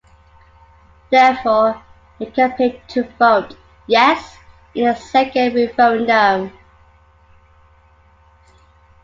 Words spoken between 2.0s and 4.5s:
it campaigned to vote "yes"